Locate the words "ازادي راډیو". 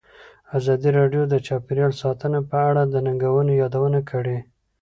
0.57-1.23